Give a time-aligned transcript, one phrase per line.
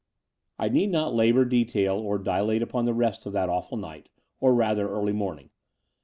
[0.57, 4.51] I need not labour detail or dilate upon the rest of that awful night, or
[4.51, 5.51] rather early morning.